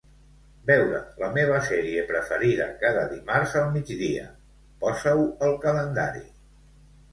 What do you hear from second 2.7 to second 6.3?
cada dimarts al migdia, posa-ho al calendari.